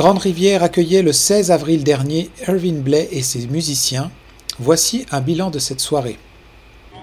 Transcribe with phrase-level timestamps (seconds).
[0.00, 4.10] Grande-Rivière accueillait le 16 avril dernier Irving Blay et ses musiciens.
[4.58, 6.18] Voici un bilan de cette soirée.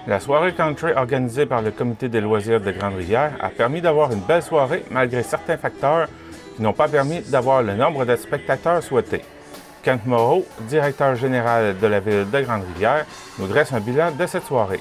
[0.08, 4.18] La soirée country organisée par le Comité des loisirs de Grande-Rivière a permis d'avoir une
[4.18, 6.08] belle soirée malgré certains facteurs
[6.56, 9.22] qui n'ont pas permis d'avoir le nombre de spectateurs souhaités.
[9.84, 13.06] Kent Moreau, directeur général de la ville de Grande-Rivière,
[13.38, 14.80] nous dresse un bilan de cette soirée.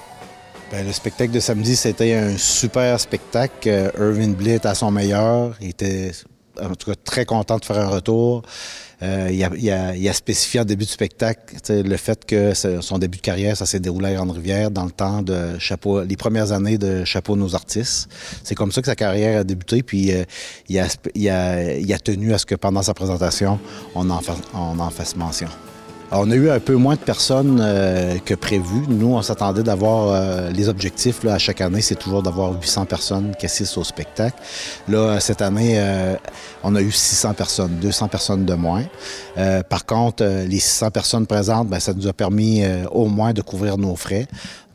[0.71, 3.69] Bien, le spectacle de samedi, c'était un super spectacle.
[3.69, 5.55] Euh, Irving Blitt à son meilleur.
[5.61, 6.11] Il était
[6.61, 8.43] en tout cas très content de faire un retour.
[9.03, 13.55] Euh, il, a, spécifié en début de spectacle le fait que son début de carrière,
[13.55, 17.35] ça s'est déroulé à Grande-Rivière dans le temps de Chapeau, les premières années de Chapeau
[17.35, 18.09] nos artistes.
[18.43, 20.23] C'est comme ça que sa carrière a débuté, puis euh,
[20.67, 23.59] il, a, tenu à ce que pendant sa présentation,
[23.93, 24.19] on en,
[24.55, 25.49] on en fasse mention
[26.11, 28.83] on a eu un peu moins de personnes euh, que prévu.
[28.87, 33.35] Nous, on s'attendait d'avoir euh, les objectifs à chaque année, c'est toujours d'avoir 800 personnes
[33.37, 34.37] qui assistent au spectacle.
[34.87, 36.15] Là, cette année, euh,
[36.63, 38.83] on a eu 600 personnes, 200 personnes de moins.
[39.69, 43.77] par contre, les 600 personnes présentes, bien, ça nous a permis au moins de couvrir
[43.77, 44.27] nos frais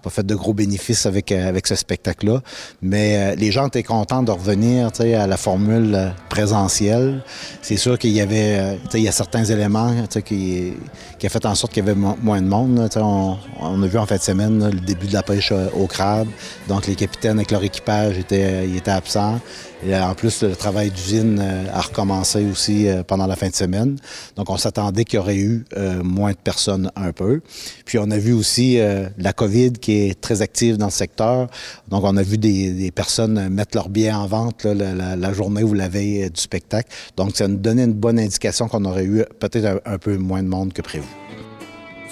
[0.02, 2.40] pas fait de gros bénéfices avec, avec ce spectacle-là.
[2.80, 7.22] Mais les gens étaient contents de revenir à la formule présentielle.
[7.62, 10.74] C'est sûr qu'il y avait il y a certains éléments qui,
[11.18, 12.88] qui a fait en sorte qu'il y avait moins de monde.
[12.96, 16.28] On, a vu en fin de semaine le début de la pêche euh, au crabe.
[16.68, 19.40] Donc les capitaines avec leur équipage étaient, étaient absents.
[19.84, 23.54] Et en plus, le travail d'usine euh, a recommencé aussi euh, pendant la fin de
[23.54, 23.96] semaine.
[24.36, 25.64] Donc, on s'attendait qu'il y aurait eu
[26.04, 27.40] moins de personnes un peu.
[27.84, 28.78] Puis, on a vu aussi
[29.18, 31.48] la COVID qui est très active dans le secteur.
[31.88, 35.88] Donc, on a vu des, personnes mettre leurs billets en vente la, journée ou la
[35.88, 36.88] veille du spectacle.
[37.16, 40.48] Donc, ça nous donnait une bonne indication qu'on aurait eu peut-être un peu moins de
[40.48, 41.06] monde que prévu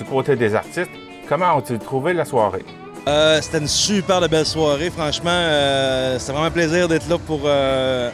[0.00, 0.90] du côté des artistes,
[1.28, 2.64] comment ont-ils trouvé la soirée?
[3.08, 5.30] Euh, c'était une super belle soirée, franchement.
[5.30, 8.10] Euh, c'était vraiment un plaisir d'être là pour euh,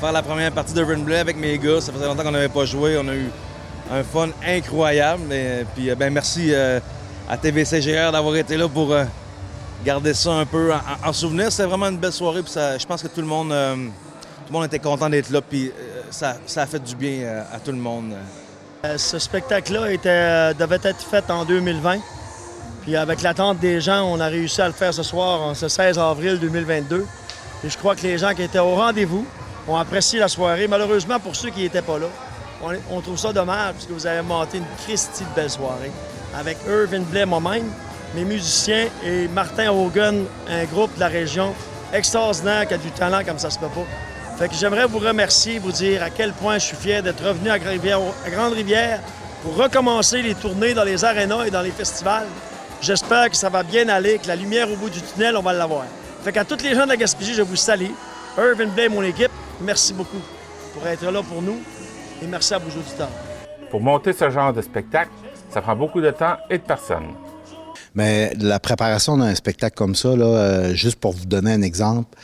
[0.00, 1.80] faire la première partie de Run avec mes gars.
[1.80, 2.98] Ça faisait longtemps qu'on n'avait pas joué.
[2.98, 3.30] On a eu
[3.90, 5.34] un fun incroyable.
[5.74, 8.94] Puis, ben, merci à TVCGR d'avoir été là pour
[9.84, 10.72] garder ça un peu
[11.04, 11.50] en, souvenir.
[11.50, 12.42] C'était vraiment une belle soirée.
[12.42, 15.40] Puis je pense que tout le monde, tout le monde était content d'être là.
[15.40, 15.72] Puis
[16.10, 18.12] ça, ça, a fait du bien à tout le monde.
[18.98, 21.98] Ce spectacle-là devait être fait en 2020.
[22.88, 25.98] Puis avec l'attente des gens, on a réussi à le faire ce soir, ce 16
[25.98, 27.04] avril 2022.
[27.62, 29.26] Et je crois que les gens qui étaient au rendez-vous
[29.68, 30.66] ont apprécié la soirée.
[30.66, 32.06] Malheureusement, pour ceux qui n'étaient pas là,
[32.90, 35.90] on, trouve ça dommage puisque vous avez monté une Christie de belle soirée.
[36.34, 37.66] Avec Irvin Blais, moi-même,
[38.14, 41.52] mes musiciens et Martin Hogan, un groupe de la région
[41.92, 43.84] extraordinaire qui a du talent comme ça se peut pas.
[44.38, 47.50] Fait que j'aimerais vous remercier, vous dire à quel point je suis fier d'être revenu
[47.50, 49.00] à Grande-Rivière
[49.42, 52.24] pour recommencer les tournées dans les arénas et dans les festivals.
[52.80, 55.52] J'espère que ça va bien aller, que la lumière au bout du tunnel, on va
[55.52, 55.84] l'avoir.
[56.22, 57.90] Fait qu'à tous les gens de la Gaspésie, je vous salue.
[58.36, 60.20] Irvin Blay, mon équipe, merci beaucoup
[60.72, 61.58] pour être là pour nous
[62.22, 63.10] et merci à vos auditeurs.
[63.70, 65.10] Pour monter ce genre de spectacle,
[65.50, 67.14] ça prend beaucoup de temps et de personnes.
[67.94, 72.16] Mais la préparation d'un spectacle comme ça, là, euh, juste pour vous donner un exemple,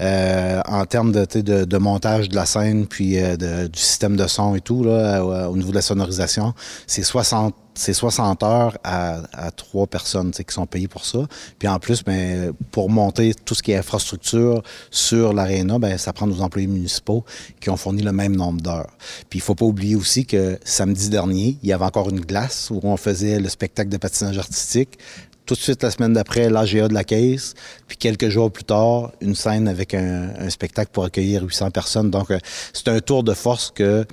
[0.00, 3.36] euh, en termes de, de, montage de la scène, puis euh,
[3.68, 6.54] du système de son et tout, là, au niveau de la sonorisation,
[6.86, 9.22] c'est 60 c'est 60 heures à,
[9.56, 11.20] trois personnes qui sont payées pour ça.
[11.58, 16.12] Puis en plus, ben, pour monter tout ce qui est infrastructure sur l'aréna, ben, ça
[16.12, 17.24] prend nos employés municipaux
[17.58, 18.90] qui ont fourni le même nombre d'heures.
[19.30, 22.70] Puis il faut pas oublier aussi que samedi dernier, il y avait encore une glace
[22.70, 24.98] où on faisait le spectacle de patinage artistique
[25.46, 27.54] tout de suite la semaine d'après, l'AGA de la Caisse,
[27.88, 32.10] puis quelques jours plus tard, une scène avec un, spectacle pour accueillir 800 personnes.
[32.10, 32.38] Donc, euh,
[32.72, 34.06] c'est un tour de force que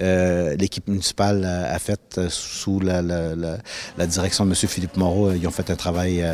[0.00, 3.02] euh, l'équipe municipale a, fait euh, sous la,
[4.06, 4.56] direction de M.
[4.56, 5.32] Philippe Moreau.
[5.32, 6.24] Ils ont fait un travail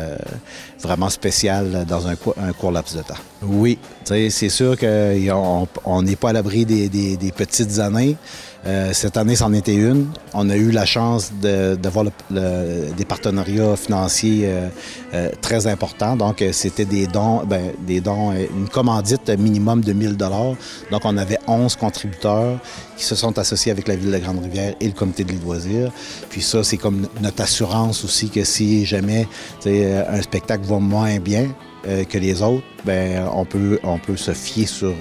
[0.79, 3.15] vraiment spécial dans un, court laps de temps.
[3.41, 8.17] Oui, c'est sûr qu'on n'est pas à l'abri des petites années.
[8.65, 10.07] Euh, cette année, c'en était une.
[10.33, 14.69] On a eu la chance d'avoir des partenariats financiers euh,
[15.13, 16.15] euh, très importants.
[16.15, 20.55] Donc, c'était des dons, ben, des dons, une commandite minimum de 1000 dollars.
[20.91, 22.57] Donc, on avait 11 contributeurs
[22.95, 25.91] qui se sont associés avec la Ville de Grande-Rivière et le comité de l'île loisirs.
[26.29, 29.27] Puis ça, c'est comme notre assurance aussi que si jamais
[29.65, 31.47] un spectacle va moins bien,
[31.83, 34.93] que les autres, ben on peut on peut se fier sur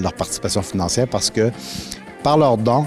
[0.00, 1.50] leur participation financière parce que
[2.22, 2.86] par leurs dons,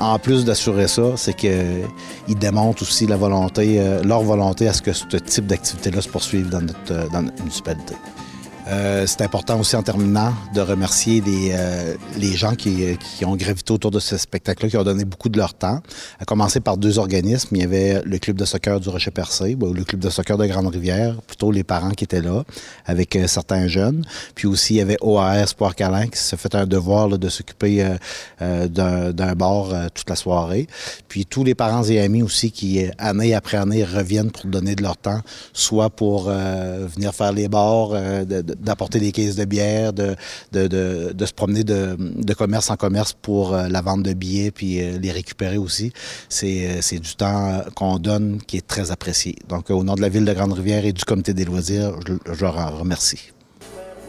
[0.00, 4.82] en plus d'assurer ça, c'est qu'ils démontrent aussi la volonté, euh, leur volonté à ce
[4.82, 7.94] que ce type d'activité-là se poursuive dans notre, euh, municipalité.
[8.70, 13.34] Euh, c'est important aussi en terminant de remercier les, euh, les gens qui, qui, ont
[13.34, 15.80] gravité autour de ce spectacle-là, qui ont donné beaucoup de leur temps.
[16.20, 17.56] À commencer par deux organismes.
[17.56, 20.46] Il y avait le club de soccer du Rocher-Percé, ou le club de soccer de
[20.46, 22.44] Grande-Rivière, plutôt les parents qui étaient là,
[22.86, 24.04] avec euh, certains jeunes.
[24.36, 27.28] Puis aussi, il y avait OAR Sport Calin qui s'est fait un devoir là, de
[27.28, 27.84] s'occuper
[28.40, 30.66] d'un bar toute la soirée.
[31.08, 34.82] Puis tous les parents et amis aussi qui, année après année, reviennent pour donner de
[34.82, 35.20] leur temps,
[35.52, 40.16] soit pour venir faire les bars, de, d'apporter des caisses de bière, de,
[40.52, 40.66] de,
[41.12, 44.80] de, se promener de, de, commerce en commerce pour euh, la vente de billets puis
[44.80, 45.92] euh, les récupérer aussi.
[46.42, 49.36] Euh, c'est du temps qu'on donne qui est très apprécié.
[49.48, 52.78] Donc, au nom de la Ville de Grande-Rivière et du Comité des loisirs, je, leur
[52.78, 53.32] remercie.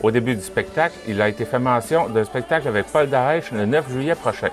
[0.03, 3.65] Au début du spectacle, il a été fait mention d'un spectacle avec Paul Darèche le
[3.65, 4.49] 9 juillet prochain.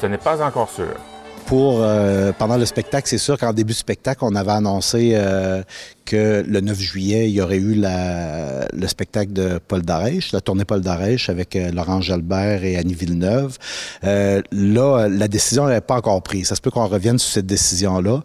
[0.00, 1.11] Ce n'est pas encore sûr
[1.52, 5.62] pour euh, pendant le spectacle, c'est sûr qu'en début de spectacle, on avait annoncé euh,
[6.06, 10.40] que le 9 juillet, il y aurait eu la, le spectacle de Paul Darèche, la
[10.40, 13.58] tournée Paul Darèche avec euh, Laurent Jalbert et Annie Villeneuve.
[14.02, 16.48] là, la décision n'est pas encore prise.
[16.48, 18.22] Ça se peut qu'on revienne sur cette décision-là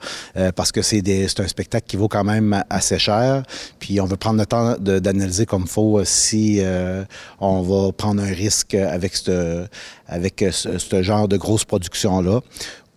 [0.56, 1.04] parce que c'est
[1.40, 3.44] un spectacle qui vaut quand même assez cher.
[3.78, 6.62] Puis on veut prendre le temps d'analyser comme faut si
[7.42, 9.68] on va prendre un risque avec ce
[10.08, 12.40] avec ce genre de grosse production-là.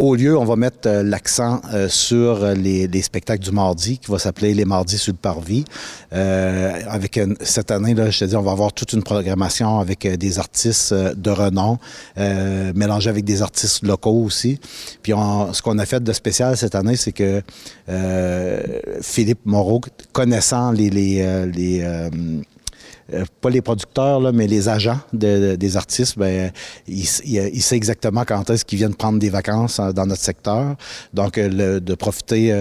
[0.00, 4.18] Au lieu, on va mettre euh, l'accent euh, sur les, spectacles du mardi, qui va
[4.18, 5.66] s'appeler Les Mardis sur le Parvis.
[6.14, 10.06] Euh, avec cette année, là, je te dis, on va avoir toute une programmation avec
[10.06, 11.78] des artistes de renom,
[12.16, 14.58] mélangés avec des artistes locaux aussi.
[15.02, 17.42] Puis ce qu'on a fait de spécial cette année, c'est que
[19.02, 19.82] Philippe Moreau,
[20.12, 21.20] connaissant les, les
[21.82, 22.10] euh,
[23.40, 26.50] pas les producteurs, là, mais les agents des artistes, ben,
[26.86, 30.76] il, sait exactement quand est-ce qu'ils viennent prendre des vacances dans notre secteur.
[31.14, 32.52] Donc, euh, de profiter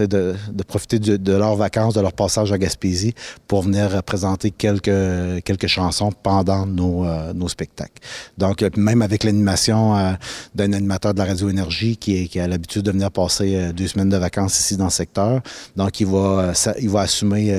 [0.00, 3.14] euh, de, profiter de, leurs vacances, de leur passage à Gaspésie
[3.46, 8.00] pour venir présenter quelques, quelques chansons pendant nos, euh, nos spectacles.
[8.38, 10.12] Donc, même avec l'animation euh,
[10.54, 13.86] d'un animateur de la Radio Énergie qui, qui a l'habitude de venir passer euh, deux
[13.86, 15.40] semaines de vacances ici dans le secteur,
[15.76, 17.52] donc il va, il va assumer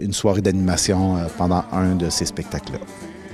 [0.00, 2.80] une soirée d'animation pendant un de ces spectacles-là.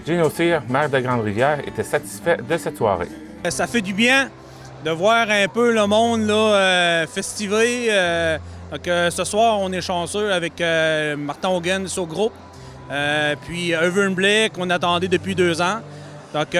[0.06, 3.08] Gino Cyr, maire de Grande-Rivière, était satisfait de cette soirée.
[3.48, 4.30] Ça fait du bien
[4.84, 7.86] de voir un peu le monde euh, festiver.
[7.88, 8.38] Euh,
[8.86, 10.62] euh, ce soir, on est chanceux avec
[11.16, 12.34] Martin Hogan sur groupe.
[13.46, 15.80] puis Irvin Blake, qu'on attendait depuis deux ans.
[16.34, 16.52] Donc,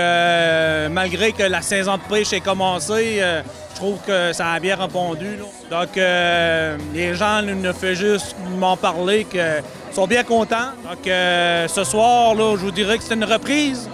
[0.91, 5.39] malgré que la saison de pêche ait commencé, je trouve que ça a bien répondu.
[5.71, 9.63] Donc, les gens ne font juste m'en parler qu'ils
[9.93, 10.71] sont bien contents.
[10.89, 13.91] Donc, ce soir, là, je vous dirais que c'est une reprise.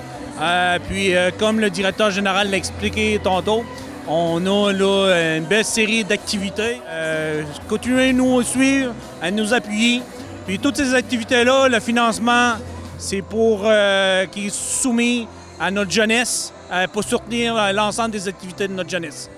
[0.89, 3.65] puis, comme le directeur général l'a expliqué tantôt,
[4.11, 6.81] on a là une belle série d'activités.
[6.89, 8.93] Euh, continuez-nous à suivre,
[9.23, 10.03] à nous appuyer.
[10.47, 12.55] Puis toutes ces activités-là, le financement,
[12.99, 15.29] c'est pour euh, qui soumis
[15.61, 19.31] à notre jeunesse, euh, pour soutenir l'ensemble des activités de notre jeunesse.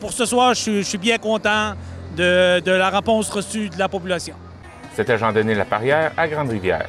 [0.00, 1.74] pour ce soir, je suis, bien content
[2.16, 4.34] de, de la réponse reçue de la population.
[4.94, 6.88] C'était Jean-Denis Laparrière à Grande-Rivière.